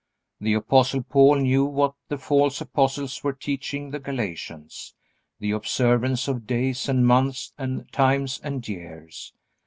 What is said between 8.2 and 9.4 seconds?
and years.